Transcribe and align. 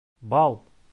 —Бал! 0.31 0.63